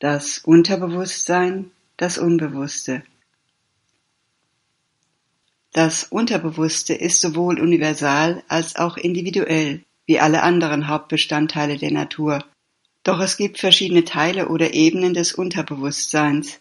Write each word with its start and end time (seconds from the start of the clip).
Das 0.00 0.38
Unterbewusstsein, 0.38 1.72
das 1.98 2.16
Unbewusste. 2.16 3.02
Das 5.74 6.04
Unterbewusste 6.04 6.94
ist 6.94 7.20
sowohl 7.20 7.60
universal 7.60 8.42
als 8.48 8.76
auch 8.76 8.96
individuell, 8.96 9.84
wie 10.06 10.18
alle 10.18 10.42
anderen 10.42 10.88
Hauptbestandteile 10.88 11.76
der 11.76 11.90
Natur. 11.90 12.42
Doch 13.02 13.20
es 13.20 13.36
gibt 13.36 13.58
verschiedene 13.58 14.06
Teile 14.06 14.48
oder 14.48 14.72
Ebenen 14.72 15.12
des 15.12 15.34
Unterbewusstseins. 15.34 16.60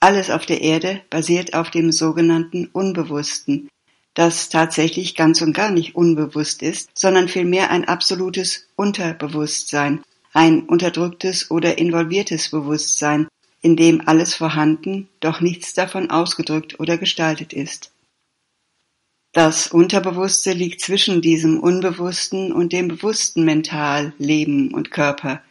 Alles 0.00 0.30
auf 0.30 0.44
der 0.44 0.60
Erde 0.60 1.02
basiert 1.08 1.54
auf 1.54 1.70
dem 1.70 1.92
sogenannten 1.92 2.66
Unbewussten, 2.72 3.68
das 4.14 4.48
tatsächlich 4.48 5.14
ganz 5.14 5.40
und 5.40 5.52
gar 5.52 5.70
nicht 5.70 5.94
unbewusst 5.94 6.62
ist, 6.62 6.90
sondern 6.98 7.28
vielmehr 7.28 7.70
ein 7.70 7.84
absolutes 7.84 8.66
Unterbewusstsein, 8.74 10.02
ein 10.36 10.64
unterdrücktes 10.64 11.50
oder 11.50 11.78
involviertes 11.78 12.50
Bewusstsein, 12.50 13.26
in 13.62 13.74
dem 13.74 14.06
alles 14.06 14.34
vorhanden, 14.34 15.08
doch 15.20 15.40
nichts 15.40 15.72
davon 15.72 16.10
ausgedrückt 16.10 16.78
oder 16.78 16.98
gestaltet 16.98 17.54
ist. 17.54 17.90
Das 19.32 19.66
Unterbewusste 19.66 20.52
liegt 20.52 20.82
zwischen 20.82 21.22
diesem 21.22 21.58
Unbewussten 21.58 22.52
und 22.52 22.74
dem 22.74 22.88
bewussten 22.88 23.44
Mental, 23.46 24.12
Leben 24.18 24.74
und 24.74 24.90
Körper. 24.90 25.42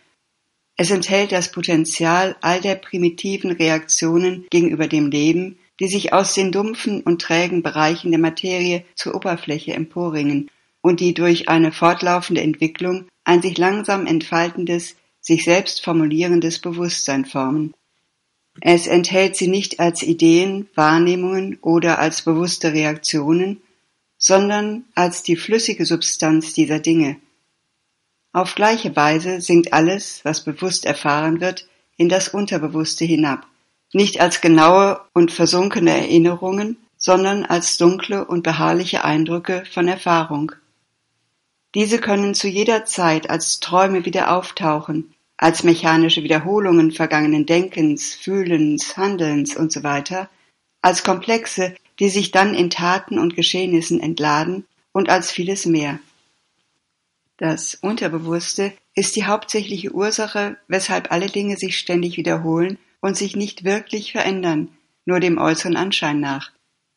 Es 0.78 0.92
enthält 0.92 1.32
das 1.32 1.52
Potenzial 1.52 2.36
all 2.42 2.62
der 2.62 2.76
primitiven 2.76 3.52
Reaktionen 3.52 4.46
gegenüber 4.52 4.88
dem 4.88 5.10
Leben, 5.10 5.58
die 5.80 5.88
sich 5.88 6.14
aus 6.14 6.36
den 6.36 6.52
dumpfen 6.52 7.02
und 7.02 7.24
trägen 7.24 7.64
Bereichen 7.64 8.12
der 8.12 8.20
Materie 8.20 8.86
zur 8.94 9.16
Oberfläche 9.16 9.74
emporringen 9.74 10.52
und 10.82 11.00
die 11.00 11.16
durch 11.16 11.50
eine 11.50 11.72
fortlaufende 11.72 12.42
Entwicklung 12.42 13.08
ein 13.26 13.42
sich 13.42 13.58
langsam 13.58 14.06
entfaltendes, 14.06 14.96
sich 15.20 15.44
selbst 15.44 15.84
formulierendes 15.84 16.60
Bewusstsein 16.60 17.26
formen. 17.26 17.74
Es 18.62 18.88
enthält 18.88 19.36
sie 19.36 19.48
nicht 19.48 19.80
als 19.80 20.02
Ideen, 20.02 20.70
Wahrnehmungen 20.76 21.58
oder 21.62 22.00
als 22.00 22.22
bewusste 22.22 22.72
Reaktionen, 22.72 23.62
sondern 24.18 24.86
als 24.96 25.24
die 25.24 25.36
flüssige 25.36 25.86
Substanz 25.86 26.54
dieser 26.54 26.80
Dinge. 26.80 27.18
Auf 28.32 28.56
gleiche 28.56 28.96
Weise 28.96 29.42
sinkt 29.42 29.74
alles, 29.74 30.22
was 30.24 30.44
bewusst 30.44 30.86
erfahren 30.86 31.42
wird, 31.42 31.68
in 31.98 32.10
das 32.10 32.30
Unterbewusste 32.30 33.06
hinab, 33.06 33.46
nicht 33.94 34.20
als 34.22 34.42
genaue 34.42 35.02
und 35.14 35.32
versunkene 35.32 35.92
Erinnerungen, 35.92 36.78
sondern 36.98 37.46
als 37.46 37.78
dunkle 37.78 38.26
und 38.26 38.44
beharrliche 38.44 39.04
Eindrücke 39.04 39.64
von 39.72 39.88
Erfahrung. 39.88 40.54
Diese 41.76 42.00
können 42.00 42.34
zu 42.34 42.48
jeder 42.48 42.86
Zeit 42.86 43.30
als 43.30 43.60
Träume 43.60 44.06
wieder 44.06 44.36
auftauchen, 44.36 45.14
als 45.36 45.64
mechanische 45.64 46.24
Wiederholungen 46.24 46.92
vergangenen 46.92 47.46
Denkens, 47.46 48.16
Fühlens, 48.16 48.96
Handelns 48.96 49.58
usw., 49.58 50.28
als 50.82 51.04
Komplexe, 51.04 51.76
die 52.00 52.10
sich 52.10 52.32
dann 52.32 52.54
in 52.54 52.70
Taten 52.70 53.20
und 53.20 53.36
Geschehnissen 53.36 54.00
entladen 54.00 54.66
und 54.94 55.10
als 55.10 55.32
vieles 55.32 55.66
mehr. 55.66 56.00
Das 57.38 57.76
Unterbewusste 57.76 58.72
ist 58.94 59.18
die 59.18 59.26
hauptsächliche 59.26 59.92
Ursache, 59.92 60.56
weshalb 60.70 61.12
alle 61.12 61.28
Dinge 61.28 61.58
sich 61.58 61.78
ständig 61.78 62.16
wiederholen 62.16 62.78
und 63.02 63.18
sich 63.18 63.36
nicht 63.36 63.66
wirklich 63.66 64.14
verändern, 64.14 64.70
nur 65.04 65.20
dem 65.20 65.38
äußeren 65.38 65.76
Anschein 65.76 66.22
nach. 66.22 66.52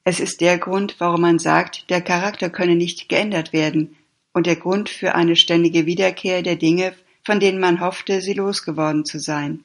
Es 0.04 0.20
ist 0.20 0.40
der 0.40 0.58
Grund, 0.58 0.94
warum 0.98 1.22
man 1.22 1.40
sagt, 1.40 1.90
der 1.90 2.00
Charakter 2.00 2.50
könne 2.50 2.76
nicht 2.76 3.08
geändert 3.08 3.52
werden, 3.52 3.96
und 4.32 4.46
der 4.46 4.56
Grund 4.56 4.88
für 4.88 5.14
eine 5.14 5.36
ständige 5.36 5.86
Wiederkehr 5.86 6.42
der 6.42 6.56
Dinge, 6.56 6.94
von 7.24 7.40
denen 7.40 7.60
man 7.60 7.80
hoffte, 7.80 8.20
sie 8.20 8.34
losgeworden 8.34 9.04
zu 9.04 9.18
sein. 9.18 9.64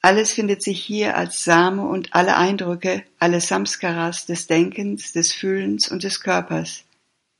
Alles 0.00 0.32
findet 0.32 0.62
sich 0.62 0.82
hier 0.82 1.16
als 1.16 1.44
Same 1.44 1.86
und 1.86 2.14
alle 2.14 2.36
Eindrücke, 2.36 3.04
alle 3.18 3.40
Samskaras 3.40 4.26
des 4.26 4.46
Denkens, 4.46 5.12
des 5.12 5.32
Fühlens 5.32 5.90
und 5.90 6.04
des 6.04 6.20
Körpers. 6.20 6.84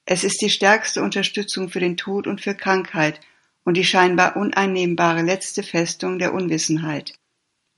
Es 0.07 0.25
ist 0.25 0.41
die 0.41 0.51
stärkste 0.51 1.03
Unterstützung 1.03 1.69
für 1.69 1.81
den 1.81 1.97
Tod 1.97 2.27
und 2.27 2.41
für 2.41 2.55
Krankheit 2.55 3.21
und 3.65 3.77
die 3.77 3.85
scheinbar 3.85 4.37
uneinnehmbare 4.37 5.23
letzte 5.23 5.63
Festung 5.63 6.19
der 6.19 6.33
Unwissenheit. 6.33 7.15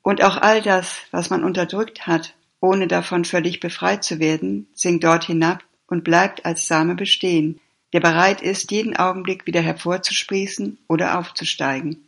Und 0.03 0.23
auch 0.23 0.37
all 0.37 0.63
das, 0.63 1.03
was 1.11 1.31
man 1.31 1.43
unterdrückt 1.43 2.07
hat, 2.07 2.35
ohne 2.61 2.87
davon 2.87 3.25
völlig 3.25 3.61
befreit 3.61 4.05
zu 4.05 4.21
werden, 4.21 4.69
sinkt 4.73 5.03
dort 5.05 5.25
hinab 5.25 5.65
und 5.89 6.05
bleibt 6.05 6.45
als 6.45 6.67
Same 6.67 6.95
bestehen, 6.95 7.61
der 7.97 8.01
bereit 8.01 8.43
ist, 8.43 8.73
jeden 8.73 8.95
Augenblick 8.95 9.47
wieder 9.47 9.63
hervorzusprießen 9.63 10.77
oder 10.87 11.19
aufzusteigen. 11.19 12.07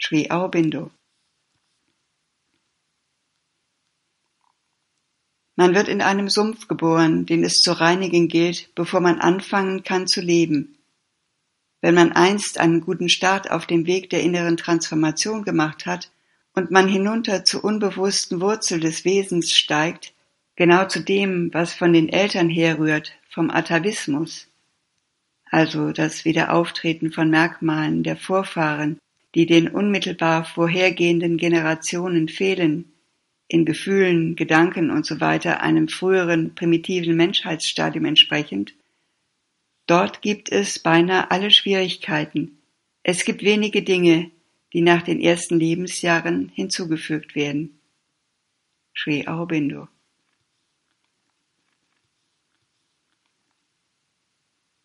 Sri 0.00 0.30
Aurobindo 0.30 0.90
Man 5.54 5.74
wird 5.74 5.88
in 5.88 6.00
einem 6.00 6.30
Sumpf 6.30 6.66
geboren, 6.66 7.26
den 7.26 7.44
es 7.44 7.60
zu 7.60 7.78
reinigen 7.78 8.28
gilt, 8.28 8.74
bevor 8.74 9.00
man 9.00 9.20
anfangen 9.20 9.82
kann 9.82 10.06
zu 10.06 10.22
leben. 10.22 10.78
Wenn 11.82 11.94
man 11.94 12.12
einst 12.12 12.58
einen 12.58 12.80
guten 12.80 13.10
Start 13.10 13.50
auf 13.50 13.66
dem 13.66 13.84
Weg 13.84 14.08
der 14.08 14.22
inneren 14.22 14.56
Transformation 14.56 15.44
gemacht 15.44 15.84
hat 15.84 16.10
und 16.54 16.70
man 16.70 16.88
hinunter 16.88 17.44
zur 17.44 17.64
unbewussten 17.64 18.40
Wurzel 18.40 18.80
des 18.80 19.04
Wesens 19.04 19.52
steigt, 19.52 20.14
genau 20.56 20.86
zu 20.86 21.00
dem, 21.00 21.52
was 21.52 21.74
von 21.74 21.92
den 21.92 22.08
Eltern 22.08 22.48
herrührt, 22.48 23.12
vom 23.32 23.50
Atavismus, 23.50 24.48
also 25.50 25.92
das 25.92 26.24
Wiederauftreten 26.24 27.12
von 27.12 27.30
Merkmalen 27.30 28.02
der 28.02 28.16
Vorfahren, 28.16 28.98
die 29.34 29.46
den 29.46 29.68
unmittelbar 29.68 30.44
vorhergehenden 30.44 31.38
Generationen 31.38 32.28
fehlen, 32.28 32.92
in 33.48 33.64
Gefühlen, 33.64 34.36
Gedanken 34.36 34.90
usw. 34.90 35.40
So 35.42 35.48
einem 35.50 35.88
früheren 35.88 36.54
primitiven 36.54 37.16
Menschheitsstadium 37.16 38.04
entsprechend, 38.04 38.74
dort 39.86 40.22
gibt 40.22 40.50
es 40.50 40.78
beinahe 40.78 41.30
alle 41.30 41.50
Schwierigkeiten. 41.50 42.58
Es 43.02 43.24
gibt 43.24 43.42
wenige 43.42 43.82
Dinge, 43.82 44.30
die 44.72 44.82
nach 44.82 45.02
den 45.02 45.20
ersten 45.20 45.58
Lebensjahren 45.58 46.50
hinzugefügt 46.54 47.34
werden. 47.34 47.78
Sri 48.94 49.26
Aurobindo 49.26 49.88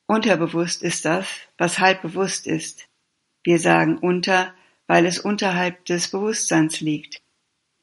Unterbewusst 0.08 0.84
ist 0.84 1.04
das, 1.04 1.28
was 1.58 1.80
halb 1.80 2.02
bewusst 2.02 2.48
ist. 2.48 2.88
Wir 3.44 3.60
sagen 3.60 3.98
unter, 3.98 4.54
weil 4.88 5.06
es 5.06 5.20
unterhalb 5.20 5.86
des 5.86 6.08
Bewusstseins 6.08 6.80
liegt. 6.80 7.22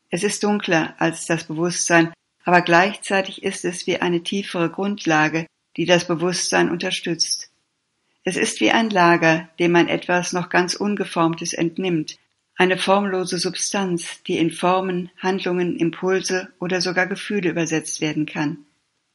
Es 0.08 0.24
ist 0.24 0.42
dunkler 0.42 0.94
als 0.98 1.26
das 1.26 1.44
Bewusstsein, 1.44 2.12
aber 2.44 2.62
gleichzeitig 2.62 3.42
ist 3.42 3.64
es 3.64 3.86
wie 3.86 4.00
eine 4.00 4.22
tiefere 4.22 4.70
Grundlage, 4.70 5.46
die 5.76 5.84
das 5.84 6.06
Bewusstsein 6.06 6.70
unterstützt. 6.70 7.50
Es 8.22 8.36
ist 8.36 8.60
wie 8.60 8.70
ein 8.70 8.88
Lager, 8.88 9.50
dem 9.58 9.72
man 9.72 9.88
etwas 9.88 10.32
noch 10.32 10.48
ganz 10.48 10.74
Ungeformtes 10.74 11.52
entnimmt, 11.52 12.16
eine 12.56 12.78
formlose 12.78 13.38
Substanz, 13.38 14.22
die 14.22 14.38
in 14.38 14.50
Formen, 14.50 15.10
Handlungen, 15.18 15.76
Impulse 15.76 16.52
oder 16.58 16.80
sogar 16.80 17.06
Gefühle 17.06 17.50
übersetzt 17.50 18.00
werden 18.00 18.24
kann. 18.24 18.64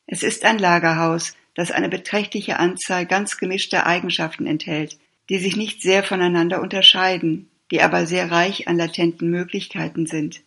Es 0.06 0.22
ist 0.22 0.46
ein 0.46 0.60
Lagerhaus, 0.60 1.36
das 1.56 1.72
eine 1.72 1.90
beträchtliche 1.90 2.60
Anzahl 2.60 3.06
ganz 3.06 3.38
gemischter 3.38 3.86
Eigenschaften 3.86 4.46
enthält, 4.46 4.98
die 5.30 5.40
sich 5.40 5.56
nicht 5.56 5.82
sehr 5.82 6.04
voneinander 6.04 6.62
unterscheiden, 6.62 7.50
die 7.72 7.82
aber 7.82 8.06
sehr 8.06 8.32
reich 8.32 8.68
an 8.68 8.78
latenten 8.78 9.30
Möglichkeiten 9.30 10.06
sind. 10.06 10.42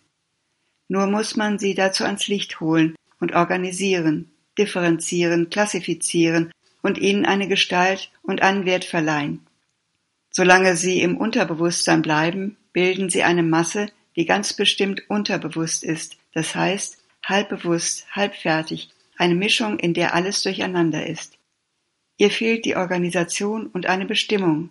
Nur 0.88 1.06
muss 1.06 1.36
man 1.36 1.58
sie 1.58 1.74
dazu 1.74 2.04
ans 2.04 2.28
Licht 2.28 2.60
holen 2.60 2.96
und 3.20 3.32
organisieren, 3.32 4.30
differenzieren, 4.58 5.48
klassifizieren 5.50 6.50
und 6.82 6.98
ihnen 6.98 7.24
eine 7.24 7.48
Gestalt 7.48 8.10
und 8.22 8.42
einen 8.42 8.66
Wert 8.66 8.84
verleihen. 8.84 9.46
Solange 10.30 10.76
sie 10.76 11.00
im 11.00 11.16
Unterbewusstsein 11.16 12.02
bleiben, 12.02 12.56
bilden 12.72 13.10
sie 13.10 13.22
eine 13.22 13.43
Masse, 13.43 13.87
die 14.16 14.26
ganz 14.26 14.52
bestimmt 14.52 15.08
unterbewusst 15.08 15.84
ist, 15.84 16.16
das 16.34 16.54
heißt 16.54 16.99
halbbewusst, 17.25 18.06
halbfertig, 18.10 18.90
eine 19.17 19.35
Mischung, 19.35 19.79
in 19.79 19.94
der 19.94 20.14
alles 20.14 20.43
durcheinander 20.43 21.06
ist. 21.06 21.38
Ihr 22.19 22.31
fehlt 22.31 22.64
die 22.64 22.76
Organisation 22.76 23.67
und 23.67 23.87
eine 23.87 24.06
Bestimmung. 24.06 24.70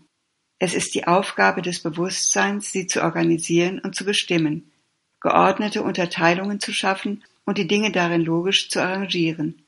Es 0.60 0.74
ist 0.74 0.94
die 0.94 1.08
Aufgabe 1.08 1.62
des 1.62 1.82
Bewusstseins, 1.82 2.72
sie 2.72 2.88
zu 2.88 3.02
organisieren 3.02 3.80
und 3.80 3.96
zu 3.96 4.06
bestimmen, 4.06 4.72
geordnete 5.20 5.84
Unterteilungen 5.84 6.60
zu 6.60 6.72
schaffen 6.72 7.24
und 7.46 7.58
die 7.58 7.68
Dinge 7.68 7.92
darin 7.92 8.22
logisch 8.22 8.70
zu 8.70 8.82
arrangieren. 8.82 9.64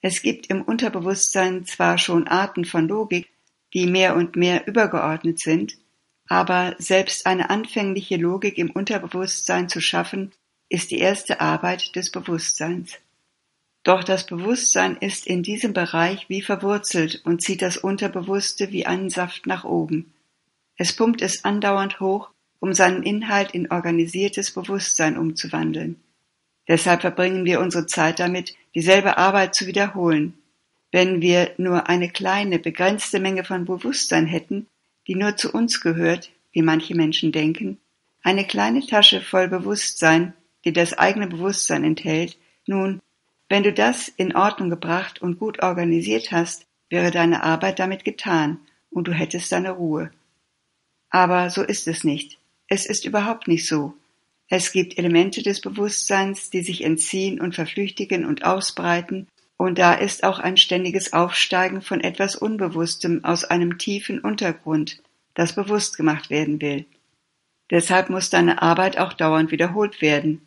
Es 0.00 0.20
gibt 0.20 0.48
im 0.48 0.62
Unterbewusstsein 0.62 1.64
zwar 1.64 1.96
schon 1.96 2.28
Arten 2.28 2.64
von 2.64 2.88
Logik, 2.88 3.30
die 3.72 3.86
mehr 3.86 4.16
und 4.16 4.36
mehr 4.36 4.66
übergeordnet 4.66 5.40
sind, 5.40 5.78
aber 6.28 6.74
selbst 6.78 7.26
eine 7.26 7.50
anfängliche 7.50 8.16
Logik 8.16 8.58
im 8.58 8.70
Unterbewusstsein 8.70 9.68
zu 9.68 9.80
schaffen, 9.80 10.32
ist 10.68 10.90
die 10.90 10.98
erste 10.98 11.40
Arbeit 11.40 11.94
des 11.96 12.10
Bewusstseins. 12.10 12.98
Doch 13.84 14.02
das 14.02 14.24
Bewusstsein 14.24 14.96
ist 14.96 15.26
in 15.26 15.42
diesem 15.42 15.74
Bereich 15.74 16.28
wie 16.30 16.40
verwurzelt 16.40 17.20
und 17.24 17.42
zieht 17.42 17.60
das 17.60 17.76
Unterbewusste 17.76 18.72
wie 18.72 18.86
einen 18.86 19.10
Saft 19.10 19.46
nach 19.46 19.64
oben. 19.64 20.14
Es 20.76 20.94
pumpt 20.94 21.20
es 21.20 21.44
andauernd 21.44 22.00
hoch, 22.00 22.30
um 22.60 22.72
seinen 22.72 23.02
Inhalt 23.02 23.50
in 23.52 23.70
organisiertes 23.70 24.52
Bewusstsein 24.52 25.18
umzuwandeln. 25.18 26.00
Deshalb 26.66 27.02
verbringen 27.02 27.44
wir 27.44 27.60
unsere 27.60 27.86
Zeit 27.86 28.18
damit, 28.20 28.54
dieselbe 28.74 29.18
Arbeit 29.18 29.54
zu 29.54 29.66
wiederholen. 29.66 30.32
Wenn 30.90 31.20
wir 31.20 31.52
nur 31.58 31.88
eine 31.90 32.08
kleine, 32.08 32.58
begrenzte 32.58 33.20
Menge 33.20 33.44
von 33.44 33.66
Bewusstsein 33.66 34.26
hätten, 34.26 34.66
die 35.06 35.14
nur 35.14 35.36
zu 35.36 35.52
uns 35.52 35.82
gehört, 35.82 36.30
wie 36.52 36.62
manche 36.62 36.94
Menschen 36.94 37.32
denken, 37.32 37.78
eine 38.22 38.46
kleine 38.46 38.86
Tasche 38.86 39.20
voll 39.20 39.48
Bewusstsein, 39.48 40.32
die 40.64 40.72
das 40.72 40.94
eigene 40.94 41.26
Bewusstsein 41.26 41.84
enthält, 41.84 42.38
nun, 42.66 43.02
wenn 43.54 43.62
du 43.62 43.72
das 43.72 44.08
in 44.08 44.34
Ordnung 44.34 44.68
gebracht 44.68 45.22
und 45.22 45.38
gut 45.38 45.62
organisiert 45.62 46.32
hast, 46.32 46.66
wäre 46.90 47.12
deine 47.12 47.44
Arbeit 47.44 47.78
damit 47.78 48.04
getan 48.04 48.58
und 48.90 49.06
du 49.06 49.12
hättest 49.12 49.52
deine 49.52 49.70
Ruhe. 49.70 50.10
Aber 51.08 51.48
so 51.50 51.62
ist 51.62 51.86
es 51.86 52.02
nicht. 52.02 52.40
Es 52.66 52.84
ist 52.84 53.04
überhaupt 53.04 53.46
nicht 53.46 53.68
so. 53.68 53.94
Es 54.48 54.72
gibt 54.72 54.98
Elemente 54.98 55.44
des 55.44 55.60
Bewusstseins, 55.60 56.50
die 56.50 56.62
sich 56.64 56.82
entziehen 56.82 57.40
und 57.40 57.54
verflüchtigen 57.54 58.24
und 58.24 58.44
ausbreiten, 58.44 59.28
und 59.56 59.78
da 59.78 59.94
ist 59.94 60.24
auch 60.24 60.40
ein 60.40 60.56
ständiges 60.56 61.12
Aufsteigen 61.12 61.80
von 61.80 62.00
etwas 62.00 62.34
Unbewusstem 62.34 63.24
aus 63.24 63.44
einem 63.44 63.78
tiefen 63.78 64.18
Untergrund, 64.18 65.00
das 65.34 65.54
bewusst 65.54 65.96
gemacht 65.96 66.28
werden 66.28 66.60
will. 66.60 66.86
Deshalb 67.70 68.10
muss 68.10 68.30
deine 68.30 68.62
Arbeit 68.62 68.98
auch 68.98 69.12
dauernd 69.12 69.52
wiederholt 69.52 70.02
werden. 70.02 70.42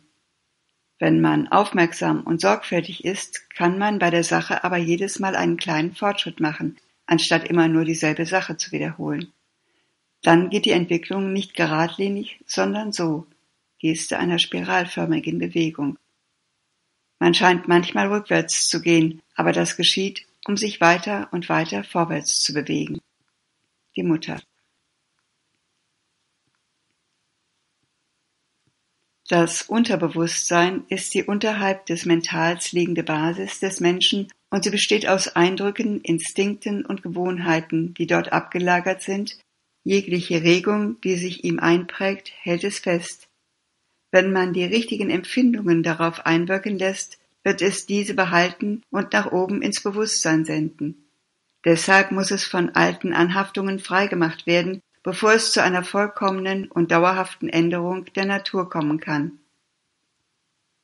Wenn 0.98 1.20
man 1.20 1.46
aufmerksam 1.48 2.22
und 2.22 2.40
sorgfältig 2.40 3.04
ist, 3.04 3.50
kann 3.50 3.78
man 3.78 3.98
bei 3.98 4.10
der 4.10 4.24
Sache 4.24 4.64
aber 4.64 4.78
jedes 4.78 5.20
Mal 5.20 5.36
einen 5.36 5.56
kleinen 5.56 5.94
Fortschritt 5.94 6.40
machen, 6.40 6.76
anstatt 7.06 7.48
immer 7.48 7.68
nur 7.68 7.84
dieselbe 7.84 8.26
Sache 8.26 8.56
zu 8.56 8.72
wiederholen. 8.72 9.32
Dann 10.22 10.50
geht 10.50 10.64
die 10.64 10.72
Entwicklung 10.72 11.32
nicht 11.32 11.54
geradlinig, 11.54 12.40
sondern 12.46 12.92
so, 12.92 13.26
Geste 13.78 14.18
einer 14.18 14.40
spiralförmigen 14.40 15.38
Bewegung. 15.38 15.98
Man 17.20 17.34
scheint 17.34 17.68
manchmal 17.68 18.08
rückwärts 18.08 18.68
zu 18.68 18.80
gehen, 18.80 19.22
aber 19.36 19.52
das 19.52 19.76
geschieht, 19.76 20.26
um 20.46 20.56
sich 20.56 20.80
weiter 20.80 21.28
und 21.30 21.48
weiter 21.48 21.84
vorwärts 21.84 22.40
zu 22.42 22.52
bewegen. 22.52 23.00
Die 23.94 24.02
Mutter. 24.02 24.40
Das 29.28 29.60
Unterbewusstsein 29.60 30.84
ist 30.88 31.12
die 31.12 31.22
unterhalb 31.22 31.84
des 31.84 32.06
Mentals 32.06 32.72
liegende 32.72 33.02
Basis 33.02 33.60
des 33.60 33.78
Menschen 33.78 34.32
und 34.48 34.64
sie 34.64 34.70
besteht 34.70 35.06
aus 35.06 35.28
Eindrücken, 35.28 36.00
Instinkten 36.00 36.86
und 36.86 37.02
Gewohnheiten, 37.02 37.92
die 37.92 38.06
dort 38.06 38.32
abgelagert 38.32 39.02
sind. 39.02 39.38
Jegliche 39.84 40.42
Regung, 40.42 40.98
die 41.02 41.16
sich 41.16 41.44
ihm 41.44 41.58
einprägt, 41.58 42.32
hält 42.40 42.64
es 42.64 42.78
fest. 42.78 43.28
Wenn 44.10 44.32
man 44.32 44.54
die 44.54 44.64
richtigen 44.64 45.10
Empfindungen 45.10 45.82
darauf 45.82 46.24
einwirken 46.24 46.78
lässt, 46.78 47.18
wird 47.44 47.60
es 47.60 47.84
diese 47.84 48.14
behalten 48.14 48.82
und 48.88 49.12
nach 49.12 49.30
oben 49.30 49.60
ins 49.60 49.82
Bewusstsein 49.82 50.46
senden. 50.46 51.06
Deshalb 51.66 52.12
muss 52.12 52.30
es 52.30 52.44
von 52.44 52.70
alten 52.70 53.12
Anhaftungen 53.12 53.78
freigemacht 53.78 54.46
werden, 54.46 54.80
bevor 55.08 55.32
es 55.32 55.52
zu 55.52 55.62
einer 55.62 55.84
vollkommenen 55.84 56.70
und 56.70 56.90
dauerhaften 56.90 57.48
Änderung 57.48 58.04
der 58.12 58.26
Natur 58.26 58.68
kommen 58.68 59.00
kann. 59.00 59.38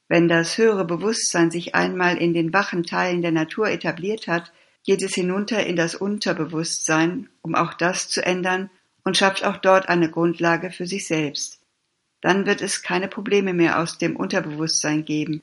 Wenn 0.09 0.29
das 0.29 0.57
höhere 0.57 0.87
Bewusstsein 0.87 1.51
sich 1.51 1.75
einmal 1.75 2.17
in 2.17 2.33
den 2.33 2.51
wachen 2.55 2.85
Teilen 2.85 3.21
der 3.21 3.33
Natur 3.33 3.69
etabliert 3.69 4.27
hat, 4.27 4.51
geht 4.83 5.03
es 5.03 5.13
hinunter 5.13 5.67
in 5.67 5.77
das 5.77 5.95
Unterbewusstsein, 5.95 7.29
um 7.43 7.55
auch 7.55 7.75
das 7.75 8.09
zu 8.09 8.25
ändern 8.25 8.71
und 9.05 9.19
schafft 9.19 9.45
auch 9.45 9.59
dort 9.59 9.91
eine 9.91 10.11
Grundlage 10.11 10.71
für 10.71 10.87
sich 10.87 11.07
selbst. 11.07 11.61
Dann 12.23 12.47
wird 12.47 12.63
es 12.63 12.81
keine 12.81 13.09
Probleme 13.09 13.53
mehr 13.53 13.79
aus 13.79 13.99
dem 13.99 14.17
Unterbewusstsein 14.17 15.05
geben. 15.05 15.43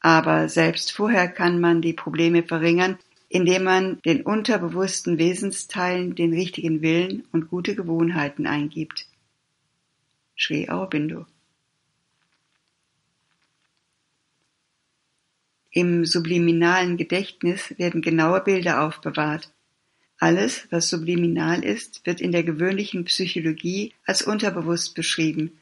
Aber 0.00 0.50
selbst 0.50 0.92
vorher 0.92 1.28
kann 1.28 1.60
man 1.60 1.80
die 1.80 1.94
Probleme 1.94 2.42
verringern, 2.42 2.98
indem 3.28 3.64
man 3.64 4.00
den 4.02 4.22
unterbewussten 4.22 5.18
Wesensteilen 5.18 6.14
den 6.14 6.32
richtigen 6.32 6.82
Willen 6.82 7.24
und 7.32 7.48
gute 7.48 7.74
Gewohnheiten 7.74 8.46
eingibt. 8.46 9.06
Sri 10.38 10.68
Aurobindo 10.68 11.26
Im 15.70 16.06
subliminalen 16.06 16.96
Gedächtnis 16.96 17.74
werden 17.78 18.00
genaue 18.00 18.40
Bilder 18.40 18.82
aufbewahrt. 18.82 19.52
Alles, 20.18 20.66
was 20.70 20.88
subliminal 20.88 21.62
ist, 21.62 22.06
wird 22.06 22.22
in 22.22 22.32
der 22.32 22.44
gewöhnlichen 22.44 23.04
Psychologie 23.04 23.92
als 24.06 24.22
unterbewusst 24.22 24.94
beschrieben. 24.94 25.60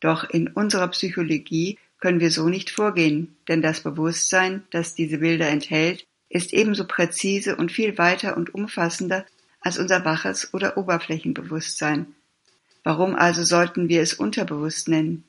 Doch 0.00 0.28
in 0.28 0.48
unserer 0.48 0.88
Psychologie 0.88 1.78
können 1.98 2.20
wir 2.20 2.30
so 2.30 2.48
nicht 2.48 2.70
vorgehen, 2.70 3.36
denn 3.48 3.62
das 3.62 3.80
Bewusstsein, 3.80 4.64
das 4.70 4.94
diese 4.94 5.18
Bilder 5.18 5.48
enthält, 5.48 6.06
ist 6.28 6.52
ebenso 6.52 6.86
präzise 6.86 7.56
und 7.56 7.72
viel 7.72 7.98
weiter 7.98 8.36
und 8.36 8.54
umfassender 8.54 9.24
als 9.60 9.78
unser 9.78 10.04
waches 10.04 10.52
oder 10.54 10.76
Oberflächenbewusstsein. 10.76 12.14
Warum 12.84 13.14
also 13.14 13.42
sollten 13.44 13.88
wir 13.88 14.02
es 14.02 14.14
unterbewusst 14.14 14.88
nennen? 14.88 15.24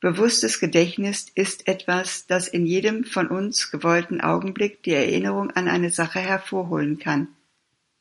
Bewusstes 0.00 0.60
Gedächtnis 0.60 1.26
ist 1.34 1.68
etwas, 1.68 2.26
das 2.26 2.48
in 2.48 2.64
jedem 2.64 3.04
von 3.04 3.26
uns 3.28 3.70
gewollten 3.70 4.22
Augenblick 4.22 4.82
die 4.82 4.92
Erinnerung 4.92 5.50
an 5.50 5.68
eine 5.68 5.90
Sache 5.90 6.20
hervorholen 6.20 6.98
kann. 6.98 7.28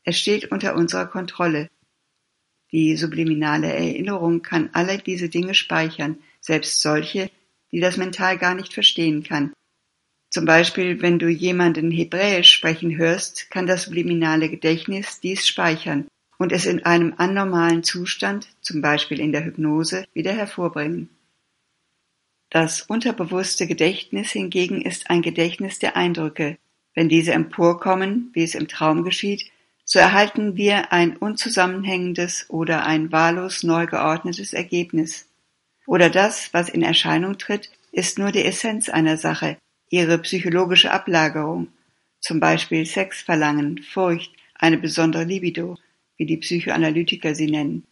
Es 0.04 0.18
steht 0.18 0.52
unter 0.52 0.76
unserer 0.76 1.08
Kontrolle. 1.08 1.70
Die 2.72 2.96
subliminale 2.96 3.68
Erinnerung 3.74 4.42
kann 4.42 4.70
alle 4.74 5.00
diese 5.00 5.28
Dinge 5.28 5.56
speichern, 5.56 6.20
selbst 6.40 6.82
solche, 6.82 7.30
die 7.72 7.82
das 7.82 7.98
Mental 7.98 8.38
gar 8.38 8.56
nicht 8.56 8.74
verstehen 8.74 9.24
kann, 9.24 9.52
zum 10.30 10.46
Beispiel, 10.46 11.02
wenn 11.02 11.18
du 11.18 11.28
jemanden 11.28 11.90
Hebräisch 11.90 12.52
sprechen 12.52 12.98
hörst, 12.98 13.50
kann 13.50 13.66
das 13.66 13.84
subliminale 13.84 14.50
Gedächtnis 14.50 15.20
dies 15.20 15.48
speichern 15.48 16.08
und 16.38 16.52
es 16.52 16.66
in 16.66 16.86
einem 16.86 17.16
anormalen 17.18 17.84
Zustand, 17.84 18.48
zum 18.62 18.82
Beispiel 18.82 19.20
in 19.20 19.32
der 19.32 19.44
Hypnose, 19.44 20.06
wieder 20.14 20.32
hervorbringen. 20.32 21.10
Das 22.52 22.82
unterbewusste 22.82 23.68
Gedächtnis 23.68 24.32
hingegen 24.32 24.82
ist 24.82 25.10
ein 25.10 25.22
Gedächtnis 25.22 25.80
der 25.80 25.96
Eindrücke. 25.96 26.58
Wenn 26.94 27.10
diese 27.10 27.34
emporkommen, 27.34 28.30
wie 28.34 28.44
es 28.44 28.56
im 28.56 28.68
Traum 28.68 29.04
geschieht, 29.04 29.52
so 29.84 29.98
erhalten 29.98 30.56
wir 30.56 30.92
ein 30.94 31.18
unzusammenhängendes 31.18 32.46
oder 32.50 32.86
ein 32.86 33.12
wahllos 33.12 33.64
neu 33.64 33.88
geordnetes 33.88 34.54
Ergebnis. 34.54 35.28
Oder 35.88 36.12
das, 36.12 36.54
was 36.54 36.70
in 36.70 36.84
Erscheinung 36.84 37.40
tritt, 37.40 37.72
ist 37.92 38.20
nur 38.20 38.32
die 38.32 38.46
Essenz 38.46 38.90
einer 38.90 39.18
Sache, 39.18 39.58
ihre 39.90 40.20
psychologische 40.20 40.92
Ablagerung, 40.92 41.68
zum 42.20 42.40
Beispiel 42.40 42.86
Sexverlangen, 42.86 43.84
Furcht, 43.84 44.32
eine 44.56 44.78
besondere 44.78 45.24
Libido, 45.24 45.78
wie 46.18 46.26
die 46.26 46.38
Psychoanalytiker 46.38 47.34
sie 47.34 47.50
nennen. 47.50 47.86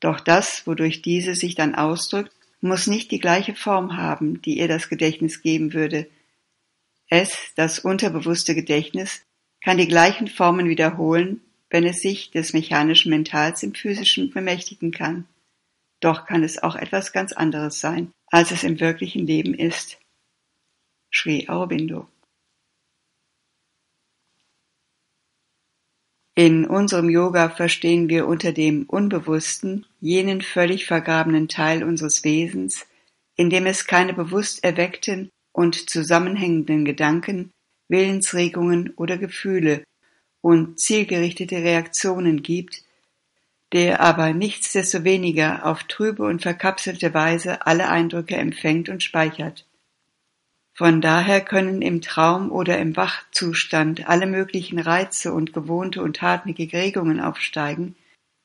Doch 0.00 0.20
das, 0.20 0.66
wodurch 0.66 1.02
diese 1.02 1.34
sich 1.34 1.54
dann 1.54 1.74
ausdrückt, 1.74 2.32
muss 2.60 2.86
nicht 2.86 3.10
die 3.10 3.20
gleiche 3.20 3.54
Form 3.54 3.96
haben, 3.96 4.40
die 4.42 4.58
ihr 4.58 4.68
das 4.68 4.88
Gedächtnis 4.88 5.42
geben 5.42 5.74
würde. 5.74 6.08
Es, 7.08 7.52
das 7.56 7.78
unterbewusste 7.78 8.54
Gedächtnis, 8.54 9.22
kann 9.62 9.76
die 9.78 9.88
gleichen 9.88 10.28
Formen 10.28 10.68
wiederholen, 10.68 11.40
wenn 11.70 11.84
es 11.84 12.00
sich 12.00 12.30
des 12.30 12.52
mechanischen 12.52 13.10
Mentals 13.10 13.62
im 13.62 13.74
physischen 13.74 14.30
bemächtigen 14.30 14.90
kann. 14.90 15.26
Doch 16.00 16.26
kann 16.26 16.42
es 16.42 16.62
auch 16.62 16.76
etwas 16.76 17.12
ganz 17.12 17.32
anderes 17.32 17.80
sein, 17.80 18.12
als 18.30 18.50
es 18.50 18.62
im 18.62 18.80
wirklichen 18.80 19.26
Leben 19.26 19.54
ist. 19.54 19.98
Sri 21.14 21.48
Aurobindo. 21.48 22.08
In 26.34 26.66
unserem 26.66 27.08
Yoga 27.08 27.48
verstehen 27.48 28.08
wir 28.08 28.26
unter 28.26 28.52
dem 28.52 28.86
Unbewussten 28.86 29.86
jenen 30.00 30.40
völlig 30.40 30.86
vergrabenen 30.86 31.46
Teil 31.46 31.84
unseres 31.84 32.24
Wesens, 32.24 32.86
in 33.36 33.50
dem 33.50 33.66
es 33.66 33.86
keine 33.86 34.14
bewusst 34.14 34.64
erweckten 34.64 35.30
und 35.52 35.88
zusammenhängenden 35.88 36.84
Gedanken, 36.84 37.52
Willensregungen 37.88 38.90
oder 38.96 39.16
Gefühle 39.16 39.84
und 40.40 40.80
zielgerichtete 40.80 41.58
Reaktionen 41.58 42.42
gibt, 42.42 42.82
der 43.72 44.00
aber 44.00 44.32
nichtsdestoweniger 44.32 45.64
auf 45.64 45.84
trübe 45.84 46.24
und 46.24 46.42
verkapselte 46.42 47.14
Weise 47.14 47.64
alle 47.64 47.88
Eindrücke 47.88 48.34
empfängt 48.34 48.88
und 48.88 49.04
speichert. 49.04 49.64
Von 50.76 51.00
daher 51.00 51.40
können 51.40 51.82
im 51.82 52.00
Traum 52.00 52.50
oder 52.50 52.78
im 52.78 52.96
Wachzustand 52.96 54.08
alle 54.08 54.26
möglichen 54.26 54.80
Reize 54.80 55.32
und 55.32 55.52
gewohnte 55.52 56.02
und 56.02 56.20
hartnäckige 56.20 56.78
Regungen 56.78 57.20
aufsteigen, 57.20 57.94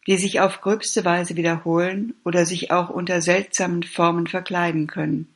die 0.05 0.17
sich 0.17 0.39
auf 0.39 0.61
gröbste 0.61 1.03
Weise 1.05 1.35
wiederholen 1.35 2.13
oder 2.23 2.45
sich 2.45 2.71
auch 2.71 2.89
unter 2.89 3.21
seltsamen 3.21 3.81
Formen 3.81 4.27
verkleiden 4.27 4.85
können. 4.85 5.27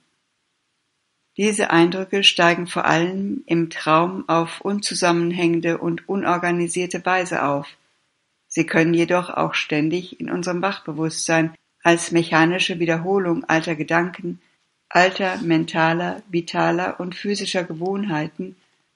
Diese 1.35 1.71
Eindrücke 1.71 2.23
steigen 2.23 2.67
vor 2.67 2.85
allem 2.85 3.43
im 3.47 3.71
Traum 3.71 4.29
auf 4.29 4.61
unzusammenhängende 4.61 5.79
und 5.79 6.07
unorganisierte 6.07 7.03
Weise 7.03 7.43
auf. 7.43 7.67
Sie 8.47 8.67
können 8.67 8.93
jedoch 8.93 9.31
auch 9.31 9.55
ständig 9.55 10.19
in 10.19 10.29
unserem 10.29 10.61
Wachbewusstsein 10.61 11.55
als 11.81 12.11
mechanische 12.11 12.77
Wiederholung 12.77 13.43
alter 13.45 13.75
Gedanken, 13.75 14.39
alter 14.93 15.41
mentaler, 15.41 16.21
vitaler 16.29 16.99
und 16.99 17.15
physischer 17.15 17.63
Gewohnheiten 17.63 18.55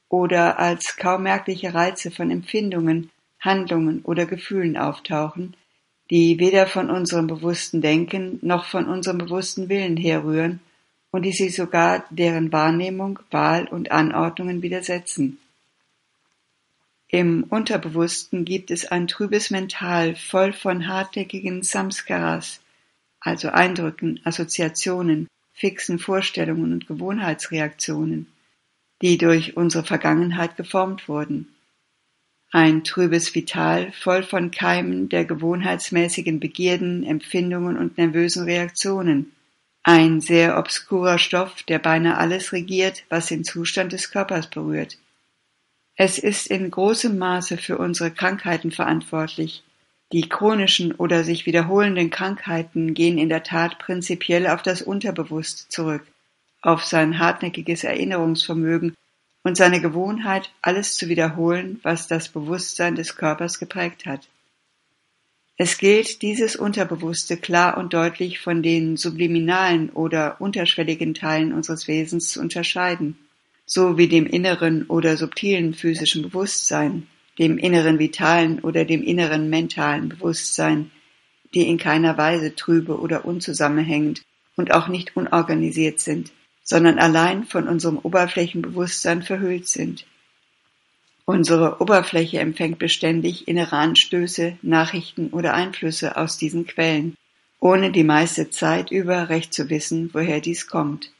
oder 0.10 0.60
als 0.60 0.96
kaum 0.96 1.24
merkliche 1.24 1.74
Reize 1.74 2.12
von 2.12 2.30
Empfindungen, 2.30 3.10
Handlungen 3.40 4.04
oder 4.04 4.28
Gefühlen 4.28 4.78
auftauchen, 4.78 5.56
die 6.12 6.40
weder 6.40 6.68
von 6.68 6.92
unserem 6.92 7.26
bewussten 7.26 7.82
Denken 7.82 8.38
noch 8.44 8.66
von 8.66 8.88
unserem 8.88 9.18
bewussten 9.18 9.70
Willen 9.70 9.98
herrühren 9.98 10.60
und 11.10 11.24
die 11.24 11.32
sich 11.32 11.56
sogar 11.56 12.06
deren 12.12 12.52
Wahrnehmung, 12.52 13.20
Wahl 13.32 13.68
und 13.68 13.92
Anordnungen 13.92 14.62
widersetzen. 14.62 15.40
Im 17.10 17.44
Unterbewussten 17.44 18.46
gibt 18.46 18.70
es 18.70 18.86
ein 18.86 19.08
trübes 19.08 19.50
Mental 19.50 20.16
voll 20.16 20.54
von 20.54 20.88
hartnäckigen 20.88 21.64
Samskaras, 21.64 22.60
also 23.20 23.50
Eindrücken, 23.50 24.22
Assoziationen, 24.26 25.28
fixen 25.58 25.98
Vorstellungen 25.98 26.72
und 26.72 26.88
Gewohnheitsreaktionen, 26.88 28.28
die 29.02 29.18
durch 29.18 29.58
unsere 29.58 29.84
Vergangenheit 29.84 30.56
geformt 30.56 31.10
wurden. 31.10 31.48
Ein 32.52 32.84
trübes 32.84 33.34
Vital 33.34 33.92
voll 33.92 34.22
von 34.22 34.52
Keimen 34.52 35.10
der 35.10 35.26
gewohnheitsmäßigen 35.26 36.40
Begierden, 36.40 37.04
Empfindungen 37.04 37.76
und 37.76 37.98
nervösen 37.98 38.44
Reaktionen. 38.44 39.34
Ein 39.82 40.22
sehr 40.22 40.60
obskurer 40.60 41.18
Stoff, 41.18 41.64
der 41.64 41.80
beinahe 41.80 42.18
alles 42.18 42.54
regiert, 42.54 43.04
was 43.10 43.28
den 43.28 43.44
Zustand 43.44 43.94
des 43.94 44.12
Körpers 44.12 44.50
berührt. 44.50 44.98
Es 45.96 46.20
ist 46.20 46.48
in 46.48 46.70
großem 46.70 47.18
Maße 47.18 47.58
für 47.58 47.80
unsere 47.80 48.12
Krankheiten 48.12 48.72
verantwortlich. 48.72 49.64
Die 50.14 50.30
chronischen 50.30 50.94
oder 50.94 51.24
sich 51.24 51.46
wiederholenden 51.46 52.10
Krankheiten 52.10 52.94
gehen 52.94 53.18
in 53.18 53.30
der 53.30 53.44
Tat 53.44 53.78
prinzipiell 53.80 54.48
auf 54.48 54.62
das 54.62 54.82
Unterbewusst 54.82 55.72
zurück, 55.72 56.06
auf 56.62 56.84
sein 56.84 57.20
hartnäckiges 57.20 57.84
Erinnerungsvermögen 57.84 58.94
und 59.44 59.58
seine 59.58 59.82
Gewohnheit, 59.82 60.52
alles 60.62 60.96
zu 60.96 61.10
wiederholen, 61.10 61.80
was 61.84 62.08
das 62.08 62.30
Bewusstsein 62.30 62.96
des 62.96 63.16
Körpers 63.16 63.60
geprägt 63.60 64.06
hat. 64.06 64.28
Es 65.58 65.78
gilt, 65.78 66.22
dieses 66.22 66.56
Unterbewusste 66.56 67.36
klar 67.36 67.78
und 67.78 67.94
deutlich 67.94 68.40
von 68.40 68.62
den 68.62 68.96
subliminalen 68.96 69.90
oder 69.90 70.40
unterschwelligen 70.40 71.14
Teilen 71.14 71.52
unseres 71.52 71.88
Wesens 71.88 72.32
zu 72.32 72.40
unterscheiden 72.40 73.18
so 73.68 73.98
wie 73.98 74.08
dem 74.08 74.26
inneren 74.26 74.86
oder 74.88 75.18
subtilen 75.18 75.74
physischen 75.74 76.24
Bewusstsein, 76.24 77.06
dem 77.40 77.58
inneren 77.58 78.00
vitalen 78.00 78.60
oder 78.60 78.86
dem 78.86 79.04
inneren 79.04 79.50
mentalen 79.50 80.10
Bewusstsein, 80.10 80.92
die 81.54 81.68
in 81.68 81.78
keiner 81.78 82.18
Weise 82.18 82.56
trübe 82.56 83.00
oder 83.00 83.26
unzusammenhängend 83.26 84.24
und 84.56 84.74
auch 84.74 84.88
nicht 84.88 85.16
unorganisiert 85.16 86.00
sind, 86.00 86.32
sondern 86.64 87.00
allein 87.00 87.46
von 87.46 87.68
unserem 87.68 87.98
Oberflächenbewusstsein 87.98 89.22
verhüllt 89.24 89.68
sind. 89.68 90.06
Unsere 91.26 91.82
Oberfläche 91.82 92.40
empfängt 92.40 92.80
beständig 92.80 93.48
innere 93.48 93.76
Anstöße, 93.76 94.58
Nachrichten 94.62 95.28
oder 95.30 95.54
Einflüsse 95.54 96.18
aus 96.18 96.38
diesen 96.38 96.66
Quellen, 96.66 97.16
ohne 97.60 97.92
die 97.92 98.04
meiste 98.04 98.50
Zeit 98.50 98.92
über 98.92 99.30
recht 99.30 99.54
zu 99.54 99.70
wissen, 99.70 100.10
woher 100.14 100.40
dies 100.40 100.68
kommt. 100.68 101.12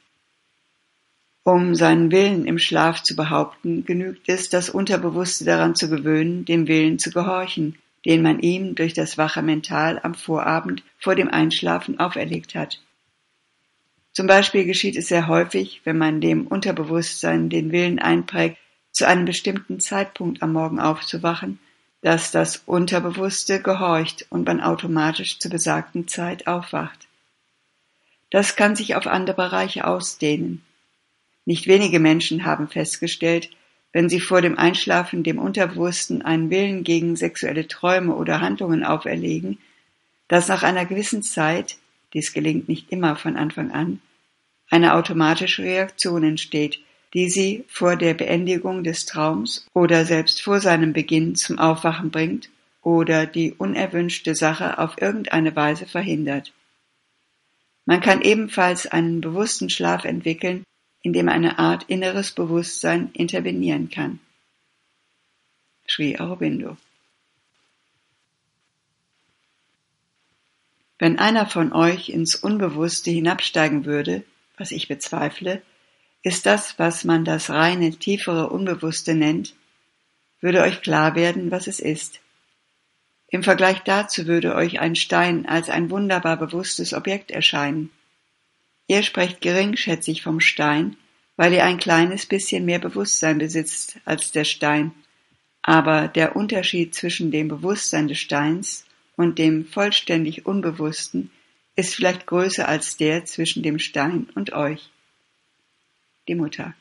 Um 1.50 1.76
seinen 1.76 2.12
Willen 2.12 2.44
im 2.44 2.60
Schlaf 2.60 3.04
zu 3.04 3.16
behaupten, 3.16 3.86
genügt 3.86 4.28
es, 4.28 4.50
das 4.50 4.70
Unterbewusste 4.70 5.46
daran 5.46 5.76
zu 5.76 5.90
gewöhnen, 5.90 6.44
dem 6.44 6.68
Willen 6.68 7.00
zu 7.00 7.10
gehorchen, 7.10 7.78
den 8.06 8.22
man 8.22 8.42
ihm 8.42 8.76
durch 8.76 8.94
das 8.94 9.18
wache 9.18 9.42
Mental 9.42 9.98
am 10.04 10.14
Vorabend 10.14 10.84
vor 11.00 11.16
dem 11.16 11.30
Einschlafen 11.30 12.02
auferlegt 12.02 12.54
hat. 12.54 12.82
Zum 14.12 14.28
Beispiel 14.28 14.66
geschieht 14.66 14.98
es 14.98 15.08
sehr 15.08 15.30
häufig, 15.30 15.80
wenn 15.86 15.98
man 15.98 16.20
dem 16.20 16.48
Unterbewusstsein 16.48 17.48
den 17.48 17.72
Willen 17.72 18.00
einprägt, 18.00 18.58
zu 18.92 19.08
einem 19.08 19.24
bestimmten 19.24 19.80
Zeitpunkt 19.80 20.44
am 20.44 20.52
Morgen 20.52 20.82
aufzuwachen, 20.82 21.60
dass 22.02 22.32
das 22.32 22.64
Unterbewusste 22.66 23.62
gehorcht 23.62 24.26
und 24.30 24.46
man 24.46 24.60
automatisch 24.60 25.40
zur 25.40 25.52
besagten 25.52 26.10
Zeit 26.10 26.46
aufwacht. 26.46 27.08
Das 28.32 28.58
kann 28.58 28.76
sich 28.76 28.96
auf 28.96 29.08
andere 29.08 29.38
Bereiche 29.38 29.88
ausdehnen. 29.88 30.62
Nicht 31.48 31.66
wenige 31.66 32.02
Menschen 32.02 32.44
haben 32.44 32.68
festgestellt, 32.68 33.50
wenn 33.94 34.10
sie 34.10 34.20
vor 34.20 34.42
dem 34.42 34.60
Einschlafen 34.60 35.24
dem 35.24 35.40
Unterbewussten 35.40 36.22
einen 36.22 36.50
Willen 36.50 36.84
gegen 36.84 37.16
sexuelle 37.16 37.70
Träume 37.70 38.16
oder 38.16 38.42
Handlungen 38.42 38.84
auferlegen, 38.84 39.58
dass 40.28 40.50
nach 40.50 40.64
einer 40.64 40.86
gewissen 40.86 41.24
Zeit, 41.24 41.78
dies 42.14 42.34
gelingt 42.34 42.68
nicht 42.68 42.92
immer 42.92 43.16
von 43.16 43.38
Anfang 43.38 43.72
an, 43.72 44.02
eine 44.70 44.96
automatische 44.96 45.64
Reaktion 45.64 46.26
entsteht, 46.26 46.82
die 47.14 47.30
sie 47.30 47.64
vor 47.70 47.96
der 47.96 48.14
Beendigung 48.14 48.84
des 48.84 49.06
Traums 49.06 49.68
oder 49.74 50.04
selbst 50.04 50.42
vor 50.42 50.60
seinem 50.60 50.92
Beginn 50.92 51.36
zum 51.36 51.60
Aufwachen 51.60 52.12
bringt 52.12 52.50
oder 52.82 53.26
die 53.26 53.54
unerwünschte 53.54 54.36
Sache 54.36 54.80
auf 54.80 55.02
irgendeine 55.02 55.56
Weise 55.56 55.86
verhindert. 55.86 56.52
Man 57.86 58.02
kann 58.02 58.22
ebenfalls 58.22 58.86
einen 58.86 59.22
bewussten 59.22 59.70
Schlaf 59.70 60.04
entwickeln, 60.04 60.66
in 61.02 61.14
dem 61.14 61.30
eine 61.30 61.60
Art 61.60 61.84
inneres 61.88 62.32
Bewusstsein 62.32 63.12
intervenieren 63.14 63.90
kann. 63.90 64.20
Sri 65.88 66.20
Aurobindo. 66.20 66.78
Wenn 71.00 71.20
einer 71.20 71.46
von 71.46 71.74
euch 71.74 72.10
ins 72.10 72.36
Unbewusste 72.36 73.12
hinabsteigen 73.12 73.86
würde, 73.86 74.24
was 74.58 74.72
ich 74.72 74.88
bezweifle, 74.88 75.62
ist 76.24 76.46
das, 76.46 76.80
was 76.80 77.04
man 77.04 77.24
das 77.24 77.50
reine, 77.50 77.92
tiefere 77.92 78.50
Unbewusste 78.50 79.14
nennt, 79.14 79.56
würde 80.42 80.62
euch 80.62 80.82
klar 80.82 81.16
werden, 81.16 81.52
was 81.52 81.68
es 81.68 81.80
ist. 81.80 82.20
Im 83.28 83.44
Vergleich 83.44 83.80
dazu 83.84 84.26
würde 84.26 84.56
euch 84.56 84.80
ein 84.80 84.96
Stein 84.96 85.46
als 85.46 85.70
ein 85.70 85.90
wunderbar 85.90 86.38
bewusstes 86.38 86.94
Objekt 86.94 87.30
erscheinen. 87.30 87.92
Ihr 88.88 89.04
sprecht 89.04 89.42
geringschätzig 89.42 90.22
vom 90.22 90.40
Stein, 90.40 90.96
weil 91.36 91.54
er 91.54 91.66
ein 91.66 91.78
kleines 91.78 92.26
bisschen 92.26 92.66
mehr 92.66 92.80
Bewusstsein 92.80 93.38
besitzt 93.38 94.00
als 94.06 94.32
der 94.32 94.46
Stein. 94.46 94.92
Aber 95.62 96.08
der 96.08 96.36
Unterschied 96.36 96.96
zwischen 96.96 97.30
dem 97.30 97.50
Bewusstsein 97.50 98.08
des 98.08 98.18
Steins 98.18 98.86
und 99.18 99.38
dem 99.38 99.66
vollständig 99.66 100.46
Unbewussten 100.46 101.32
ist 101.76 101.96
vielleicht 101.96 102.26
größer 102.26 102.68
als 102.68 102.98
der 102.98 103.26
zwischen 103.26 103.62
dem 103.62 103.78
Stein 103.78 104.30
und 104.36 104.54
euch. 104.54 104.90
Die 106.28 106.36
Mutter. 106.36 106.74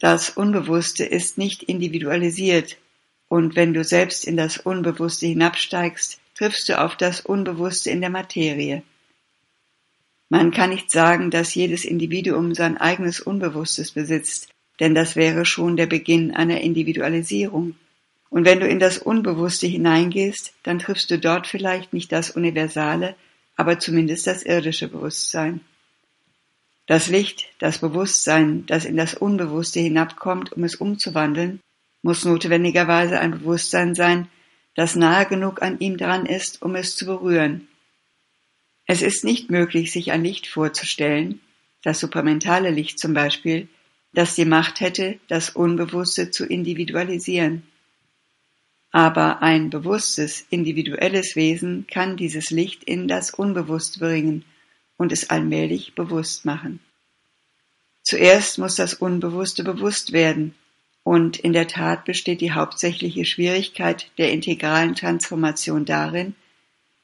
Das 0.00 0.30
Unbewusste 0.30 1.04
ist 1.04 1.38
nicht 1.38 1.62
individualisiert, 1.62 2.76
und 3.28 3.56
wenn 3.56 3.72
du 3.72 3.82
selbst 3.82 4.26
in 4.26 4.36
das 4.36 4.58
Unbewusste 4.58 5.26
hinabsteigst, 5.26 6.20
triffst 6.34 6.68
du 6.68 6.80
auf 6.80 6.96
das 6.96 7.20
Unbewusste 7.20 7.90
in 7.90 8.00
der 8.00 8.10
Materie. 8.10 8.82
Man 10.28 10.50
kann 10.50 10.70
nicht 10.70 10.90
sagen, 10.90 11.30
dass 11.30 11.54
jedes 11.54 11.84
Individuum 11.84 12.54
sein 12.54 12.78
eigenes 12.78 13.20
Unbewusstes 13.20 13.90
besitzt, 13.90 14.48
denn 14.80 14.94
das 14.94 15.14
wäre 15.14 15.44
schon 15.44 15.76
der 15.76 15.86
Beginn 15.86 16.34
einer 16.34 16.60
Individualisierung. 16.62 17.76
Und 18.30 18.46
wenn 18.46 18.60
du 18.60 18.66
in 18.66 18.78
das 18.78 18.96
Unbewusste 18.96 19.66
hineingehst, 19.66 20.54
dann 20.62 20.78
triffst 20.78 21.10
du 21.10 21.18
dort 21.18 21.46
vielleicht 21.46 21.92
nicht 21.92 22.10
das 22.12 22.30
universale, 22.30 23.14
aber 23.56 23.78
zumindest 23.78 24.26
das 24.26 24.42
irdische 24.42 24.88
Bewusstsein. 24.88 25.60
Das 26.86 27.08
Licht, 27.08 27.48
das 27.58 27.78
Bewusstsein, 27.78 28.64
das 28.66 28.86
in 28.86 28.96
das 28.96 29.14
Unbewusste 29.14 29.80
hinabkommt, 29.80 30.52
um 30.52 30.64
es 30.64 30.74
umzuwandeln, 30.76 31.60
muss 32.02 32.24
notwendigerweise 32.24 33.20
ein 33.20 33.32
Bewusstsein 33.32 33.94
sein, 33.94 34.28
das 34.74 34.96
nahe 34.96 35.26
genug 35.26 35.62
an 35.62 35.78
ihm 35.80 35.96
dran 35.96 36.26
ist, 36.26 36.62
um 36.62 36.74
es 36.74 36.96
zu 36.96 37.06
berühren. 37.06 37.68
Es 38.86 39.02
ist 39.02 39.24
nicht 39.24 39.50
möglich, 39.50 39.92
sich 39.92 40.12
ein 40.12 40.24
Licht 40.24 40.46
vorzustellen, 40.46 41.40
das 41.82 42.00
supramentale 42.00 42.70
Licht 42.70 42.98
zum 42.98 43.14
Beispiel, 43.14 43.68
das 44.12 44.34
die 44.34 44.44
Macht 44.44 44.80
hätte, 44.80 45.18
das 45.28 45.50
Unbewusste 45.50 46.30
zu 46.30 46.44
individualisieren. 46.44 47.62
Aber 48.90 49.40
ein 49.40 49.70
bewusstes, 49.70 50.44
individuelles 50.50 51.34
Wesen 51.34 51.86
kann 51.90 52.16
dieses 52.16 52.50
Licht 52.50 52.84
in 52.84 53.08
das 53.08 53.30
Unbewusst 53.30 54.00
bringen 54.00 54.44
und 54.98 55.12
es 55.12 55.30
allmählich 55.30 55.94
bewusst 55.94 56.44
machen. 56.44 56.80
Zuerst 58.02 58.58
muss 58.58 58.76
das 58.76 58.94
Unbewusste 58.94 59.64
bewusst 59.64 60.12
werden, 60.12 60.54
und 61.04 61.38
in 61.38 61.52
der 61.52 61.66
Tat 61.68 62.04
besteht 62.04 62.40
die 62.40 62.52
hauptsächliche 62.52 63.24
Schwierigkeit 63.24 64.10
der 64.18 64.30
integralen 64.30 64.94
Transformation 64.94 65.84
darin, 65.84 66.34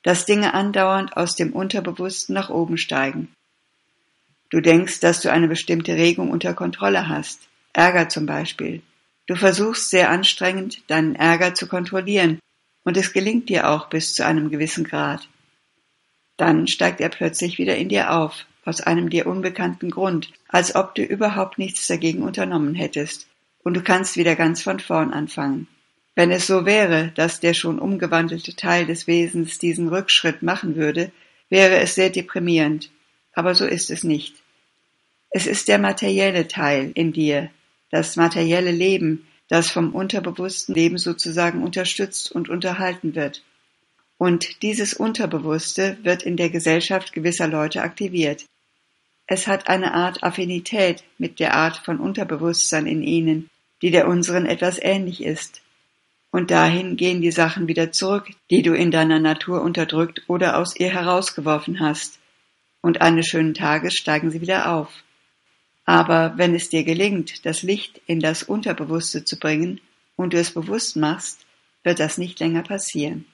dass 0.02 0.26
Dinge 0.26 0.54
andauernd 0.54 1.16
aus 1.16 1.34
dem 1.34 1.52
Unterbewussten 1.52 2.34
nach 2.34 2.50
oben 2.50 2.78
steigen. 2.78 3.32
Du 4.50 4.60
denkst, 4.60 5.00
dass 5.00 5.20
du 5.20 5.30
eine 5.30 5.48
bestimmte 5.48 5.96
Regung 5.96 6.30
unter 6.30 6.54
Kontrolle 6.54 7.08
hast, 7.08 7.48
Ärger 7.72 8.08
zum 8.08 8.24
Beispiel. 8.24 8.82
Du 9.26 9.34
versuchst 9.34 9.90
sehr 9.90 10.10
anstrengend, 10.10 10.82
deinen 10.88 11.14
Ärger 11.14 11.54
zu 11.54 11.66
kontrollieren, 11.66 12.40
Und 12.84 12.96
es 12.96 13.12
gelingt 13.12 13.50
dir 13.50 13.68
auch 13.68 13.90
bis 13.90 14.14
zu 14.14 14.24
einem 14.24 14.48
gewissen 14.48 14.84
Grad. 14.84 15.28
Dann 16.38 16.66
steigt 16.66 17.02
er 17.02 17.10
plötzlich 17.10 17.58
wieder 17.58 17.76
in 17.76 17.90
dir 17.90 18.14
auf, 18.14 18.46
aus 18.64 18.80
einem 18.80 19.10
dir 19.10 19.26
unbekannten 19.26 19.90
Grund, 19.90 20.32
als 20.48 20.74
ob 20.74 20.94
du 20.94 21.02
überhaupt 21.02 21.58
nichts 21.58 21.86
dagegen 21.86 22.22
unternommen 22.22 22.74
hättest, 22.74 23.27
und 23.62 23.74
du 23.74 23.82
kannst 23.82 24.16
wieder 24.16 24.36
ganz 24.36 24.62
von 24.62 24.80
vorn 24.80 25.12
anfangen. 25.12 25.68
Wenn 26.14 26.30
es 26.30 26.46
so 26.46 26.66
wäre, 26.66 27.12
dass 27.14 27.40
der 27.40 27.54
schon 27.54 27.78
umgewandelte 27.78 28.56
Teil 28.56 28.86
des 28.86 29.06
Wesens 29.06 29.58
diesen 29.58 29.88
Rückschritt 29.88 30.42
machen 30.42 30.74
würde, 30.74 31.12
wäre 31.48 31.78
es 31.78 31.94
sehr 31.94 32.10
deprimierend, 32.10 32.90
aber 33.32 33.54
so 33.54 33.64
ist 33.66 33.90
es 33.90 34.02
nicht. 34.02 34.34
Es 35.30 35.46
ist 35.46 35.68
der 35.68 35.78
materielle 35.78 36.48
Teil 36.48 36.90
in 36.94 37.12
dir, 37.12 37.50
das 37.90 38.16
materielle 38.16 38.72
Leben, 38.72 39.26
das 39.48 39.70
vom 39.70 39.94
unterbewussten 39.94 40.74
Leben 40.74 40.98
sozusagen 40.98 41.62
unterstützt 41.62 42.32
und 42.32 42.48
unterhalten 42.48 43.14
wird. 43.14 43.42
Und 44.18 44.62
dieses 44.62 44.94
Unterbewusste 44.94 45.98
wird 46.02 46.22
in 46.22 46.36
der 46.36 46.50
Gesellschaft 46.50 47.12
gewisser 47.12 47.46
Leute 47.46 47.82
aktiviert. 47.82 48.44
Es 49.30 49.46
hat 49.46 49.68
eine 49.68 49.92
Art 49.92 50.22
Affinität 50.22 51.04
mit 51.18 51.38
der 51.38 51.52
Art 51.52 51.76
von 51.76 52.00
Unterbewusstsein 52.00 52.86
in 52.86 53.02
ihnen, 53.02 53.50
die 53.82 53.90
der 53.90 54.08
unseren 54.08 54.46
etwas 54.46 54.78
ähnlich 54.80 55.22
ist. 55.22 55.60
Und 56.30 56.50
dahin 56.50 56.96
gehen 56.96 57.20
die 57.20 57.30
Sachen 57.30 57.68
wieder 57.68 57.92
zurück, 57.92 58.30
die 58.50 58.62
du 58.62 58.72
in 58.72 58.90
deiner 58.90 59.20
Natur 59.20 59.60
unterdrückt 59.60 60.22
oder 60.28 60.56
aus 60.56 60.76
ihr 60.76 60.88
herausgeworfen 60.88 61.78
hast. 61.78 62.18
Und 62.80 63.02
eines 63.02 63.26
schönen 63.26 63.52
Tages 63.52 63.94
steigen 63.94 64.30
sie 64.30 64.40
wieder 64.40 64.72
auf. 64.72 64.90
Aber 65.84 66.38
wenn 66.38 66.54
es 66.54 66.70
dir 66.70 66.84
gelingt, 66.84 67.44
das 67.44 67.62
Licht 67.62 68.00
in 68.06 68.20
das 68.20 68.42
Unterbewusste 68.42 69.24
zu 69.24 69.38
bringen 69.38 69.78
und 70.16 70.32
du 70.32 70.38
es 70.38 70.52
bewusst 70.52 70.96
machst, 70.96 71.44
wird 71.84 72.00
das 72.00 72.16
nicht 72.16 72.40
länger 72.40 72.62
passieren. 72.62 73.26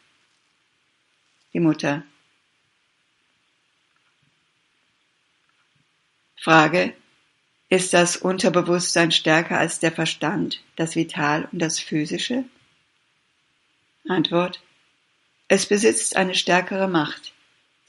Die 1.52 1.60
Mutter. 1.60 2.02
Frage. 6.44 6.92
Ist 7.70 7.92
das 7.92 8.16
Unterbewusstsein 8.16 9.10
stärker 9.10 9.58
als 9.58 9.80
der 9.80 9.90
Verstand, 9.90 10.60
das 10.76 10.94
Vital 10.94 11.48
und 11.50 11.58
das 11.58 11.80
Physische? 11.80 12.44
Antwort. 14.08 14.60
Es 15.48 15.66
besitzt 15.66 16.16
eine 16.16 16.34
stärkere 16.34 16.86
Macht. 16.86 17.32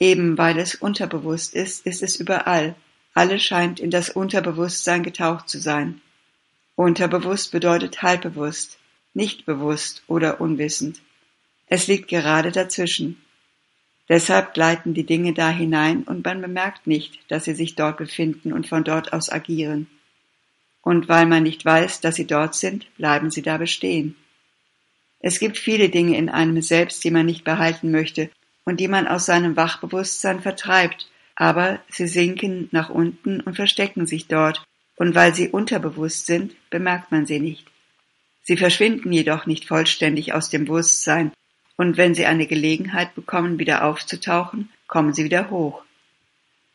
Eben 0.00 0.36
weil 0.36 0.58
es 0.58 0.74
unterbewusst 0.74 1.54
ist, 1.54 1.86
ist 1.86 2.02
es 2.02 2.16
überall 2.16 2.74
alles 3.16 3.42
scheint 3.42 3.80
in 3.80 3.90
das 3.90 4.10
Unterbewusstsein 4.10 5.02
getaucht 5.02 5.48
zu 5.48 5.58
sein. 5.58 6.02
Unterbewusst 6.74 7.50
bedeutet 7.50 8.02
halbbewusst, 8.02 8.78
nicht 9.14 9.46
bewusst 9.46 10.02
oder 10.06 10.38
unwissend. 10.38 11.00
Es 11.66 11.86
liegt 11.86 12.08
gerade 12.08 12.52
dazwischen. 12.52 13.16
Deshalb 14.08 14.54
gleiten 14.54 14.94
die 14.94 15.04
Dinge 15.04 15.32
da 15.32 15.50
hinein 15.50 16.04
und 16.04 16.24
man 16.24 16.40
bemerkt 16.40 16.86
nicht, 16.86 17.18
dass 17.28 17.44
sie 17.44 17.54
sich 17.54 17.74
dort 17.74 17.96
befinden 17.96 18.52
und 18.52 18.66
von 18.66 18.84
dort 18.84 19.12
aus 19.12 19.30
agieren. 19.30 19.88
Und 20.82 21.08
weil 21.08 21.26
man 21.26 21.42
nicht 21.42 21.64
weiß, 21.64 22.00
dass 22.00 22.14
sie 22.14 22.26
dort 22.26 22.54
sind, 22.54 22.86
bleiben 22.96 23.30
sie 23.30 23.42
da 23.42 23.56
bestehen. 23.56 24.14
Es 25.18 25.40
gibt 25.40 25.58
viele 25.58 25.88
Dinge 25.88 26.16
in 26.16 26.28
einem 26.28 26.62
selbst, 26.62 27.02
die 27.02 27.10
man 27.10 27.26
nicht 27.26 27.42
behalten 27.42 27.90
möchte 27.90 28.30
und 28.64 28.78
die 28.78 28.88
man 28.88 29.08
aus 29.08 29.26
seinem 29.26 29.56
Wachbewusstsein 29.56 30.40
vertreibt 30.40 31.08
aber 31.36 31.80
sie 31.88 32.08
sinken 32.08 32.68
nach 32.72 32.88
unten 32.88 33.40
und 33.40 33.54
verstecken 33.54 34.06
sich 34.06 34.26
dort, 34.26 34.64
und 34.96 35.14
weil 35.14 35.34
sie 35.34 35.50
unterbewusst 35.50 36.24
sind, 36.24 36.56
bemerkt 36.70 37.12
man 37.12 37.26
sie 37.26 37.38
nicht. 37.38 37.66
Sie 38.42 38.56
verschwinden 38.56 39.12
jedoch 39.12 39.44
nicht 39.44 39.66
vollständig 39.66 40.32
aus 40.32 40.48
dem 40.48 40.64
Bewusstsein, 40.64 41.32
und 41.76 41.96
wenn 41.96 42.14
sie 42.14 42.26
eine 42.26 42.46
Gelegenheit 42.46 43.14
bekommen, 43.14 43.58
wieder 43.58 43.84
aufzutauchen, 43.84 44.70
kommen 44.86 45.12
sie 45.12 45.24
wieder 45.24 45.50
hoch. 45.50 45.82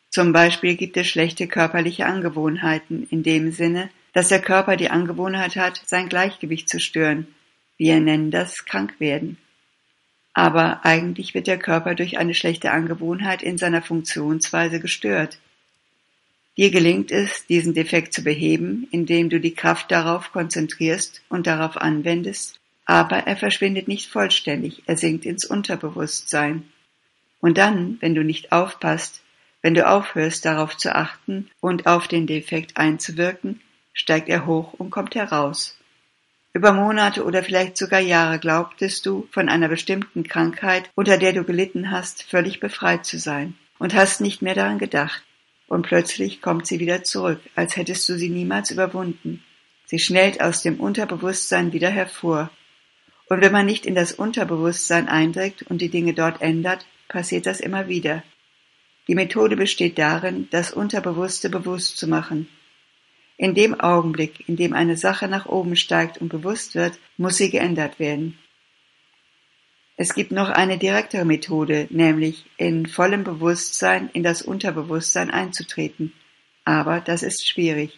Zum 0.09 0.33
Beispiel 0.33 0.75
gibt 0.75 0.97
es 0.97 1.07
schlechte 1.07 1.47
körperliche 1.47 2.05
Angewohnheiten 2.05 3.07
in 3.09 3.23
dem 3.23 3.51
Sinne, 3.51 3.89
dass 4.13 4.27
der 4.27 4.41
Körper 4.41 4.75
die 4.75 4.89
Angewohnheit 4.89 5.55
hat, 5.55 5.81
sein 5.85 6.09
Gleichgewicht 6.09 6.67
zu 6.67 6.79
stören. 6.79 7.27
Wir 7.77 7.99
nennen 7.99 8.29
das 8.29 8.65
Krankwerden. 8.65 9.37
Aber 10.33 10.85
eigentlich 10.85 11.33
wird 11.33 11.47
der 11.47 11.57
Körper 11.57 11.95
durch 11.95 12.17
eine 12.17 12.33
schlechte 12.33 12.71
Angewohnheit 12.71 13.41
in 13.41 13.57
seiner 13.57 13.81
Funktionsweise 13.81 14.79
gestört. 14.79 15.39
Dir 16.57 16.71
gelingt 16.71 17.11
es, 17.11 17.45
diesen 17.47 17.73
Defekt 17.73 18.13
zu 18.13 18.23
beheben, 18.23 18.87
indem 18.91 19.29
du 19.29 19.39
die 19.39 19.53
Kraft 19.53 19.91
darauf 19.91 20.31
konzentrierst 20.31 21.21
und 21.29 21.47
darauf 21.47 21.77
anwendest, 21.77 22.60
aber 22.91 23.19
er 23.19 23.37
verschwindet 23.37 23.87
nicht 23.87 24.09
vollständig, 24.09 24.83
er 24.85 24.97
sinkt 24.97 25.25
ins 25.25 25.45
Unterbewusstsein. 25.45 26.69
Und 27.39 27.57
dann, 27.57 27.97
wenn 28.01 28.15
du 28.15 28.21
nicht 28.21 28.51
aufpasst, 28.51 29.21
wenn 29.61 29.73
du 29.73 29.87
aufhörst 29.87 30.43
darauf 30.43 30.75
zu 30.75 30.93
achten 30.93 31.49
und 31.61 31.87
auf 31.87 32.09
den 32.09 32.27
Defekt 32.27 32.75
einzuwirken, 32.75 33.61
steigt 33.93 34.27
er 34.27 34.45
hoch 34.45 34.73
und 34.73 34.89
kommt 34.89 35.15
heraus. 35.15 35.77
Über 36.51 36.73
Monate 36.73 37.23
oder 37.23 37.43
vielleicht 37.43 37.77
sogar 37.77 38.01
Jahre 38.01 38.39
glaubtest 38.39 39.05
du, 39.05 39.25
von 39.31 39.47
einer 39.47 39.69
bestimmten 39.69 40.23
Krankheit, 40.23 40.89
unter 40.93 41.17
der 41.17 41.31
du 41.31 41.45
gelitten 41.45 41.91
hast, 41.91 42.23
völlig 42.23 42.59
befreit 42.59 43.05
zu 43.05 43.19
sein 43.19 43.55
und 43.79 43.93
hast 43.93 44.19
nicht 44.19 44.41
mehr 44.41 44.55
daran 44.55 44.79
gedacht. 44.79 45.23
Und 45.69 45.83
plötzlich 45.83 46.41
kommt 46.41 46.67
sie 46.67 46.81
wieder 46.81 47.05
zurück, 47.05 47.39
als 47.55 47.77
hättest 47.77 48.09
du 48.09 48.17
sie 48.17 48.27
niemals 48.27 48.69
überwunden. 48.69 49.41
Sie 49.85 49.99
schnellt 49.99 50.41
aus 50.41 50.61
dem 50.61 50.77
Unterbewusstsein 50.81 51.71
wieder 51.71 51.89
hervor. 51.89 52.49
Und 53.31 53.39
wenn 53.39 53.53
man 53.53 53.65
nicht 53.65 53.85
in 53.85 53.95
das 53.95 54.11
Unterbewusstsein 54.11 55.07
eindringt 55.07 55.61
und 55.61 55.79
die 55.81 55.87
Dinge 55.87 56.13
dort 56.13 56.41
ändert, 56.41 56.85
passiert 57.07 57.45
das 57.45 57.61
immer 57.61 57.87
wieder. 57.87 58.23
Die 59.07 59.15
Methode 59.15 59.55
besteht 59.55 59.97
darin, 59.97 60.49
das 60.51 60.73
Unterbewusste 60.73 61.49
bewusst 61.49 61.95
zu 61.95 62.07
machen, 62.07 62.49
in 63.37 63.55
dem 63.55 63.79
Augenblick, 63.79 64.49
in 64.49 64.57
dem 64.57 64.73
eine 64.73 64.97
Sache 64.97 65.29
nach 65.29 65.45
oben 65.45 65.77
steigt 65.77 66.17
und 66.17 66.27
bewusst 66.27 66.75
wird, 66.75 66.99
muss 67.15 67.37
sie 67.37 67.49
geändert 67.49 67.99
werden. 67.99 68.37
Es 69.95 70.13
gibt 70.13 70.33
noch 70.33 70.49
eine 70.49 70.77
direktere 70.77 71.23
Methode, 71.23 71.87
nämlich 71.89 72.43
in 72.57 72.85
vollem 72.85 73.23
Bewusstsein 73.23 74.09
in 74.11 74.23
das 74.23 74.41
Unterbewusstsein 74.41 75.31
einzutreten. 75.31 76.11
Aber 76.65 76.99
das 76.99 77.23
ist 77.23 77.47
schwierig. 77.47 77.97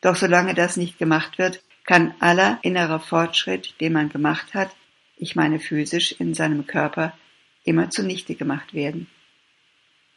Doch 0.00 0.16
solange 0.16 0.54
das 0.54 0.76
nicht 0.76 0.98
gemacht 0.98 1.38
wird, 1.38 1.62
kann 1.88 2.12
aller 2.20 2.58
innerer 2.60 3.00
Fortschritt, 3.00 3.80
den 3.80 3.94
man 3.94 4.10
gemacht 4.10 4.52
hat, 4.52 4.76
ich 5.16 5.36
meine 5.36 5.58
physisch 5.58 6.12
in 6.12 6.34
seinem 6.34 6.66
Körper, 6.66 7.16
immer 7.64 7.88
zunichte 7.88 8.34
gemacht 8.34 8.74
werden. 8.74 9.06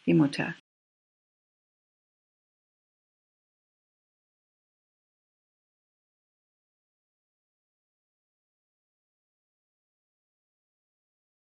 Die 0.05 0.13
Mutter. 0.13 0.53